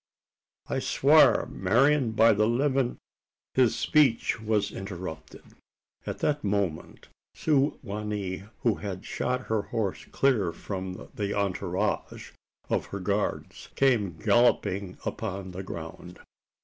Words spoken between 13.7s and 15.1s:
came galloping